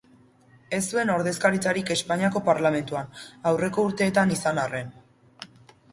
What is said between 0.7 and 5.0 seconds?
Ez zuen ordezkaritzarik Espainiako Parlamentuan, aurreko urteetan izan arren.